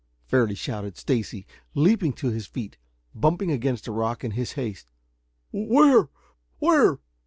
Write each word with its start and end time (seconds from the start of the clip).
fairly 0.25 0.55
shouted 0.55 0.97
Stacy, 0.97 1.45
leaping 1.75 2.11
to 2.13 2.31
his 2.31 2.47
feet, 2.47 2.75
bumping 3.13 3.51
against 3.51 3.85
a 3.87 3.91
rock 3.91 4.23
in 4.23 4.31
his 4.31 4.53
haste. 4.53 4.89
"Where? 5.51 6.09
Where?" 6.57 6.97